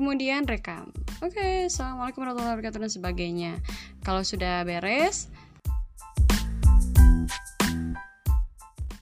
kemudian 0.00 0.48
rekam. 0.48 0.88
Oke 1.20 1.68
assalamualaikum 1.68 2.24
warahmatullahi 2.24 2.56
wabarakatuh 2.56 2.80
dan 2.80 2.88
sebagainya. 2.88 3.52
Kalau 4.00 4.24
sudah 4.24 4.64
beres 4.64 5.28